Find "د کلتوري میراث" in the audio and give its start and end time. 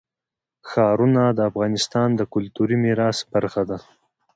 2.15-3.17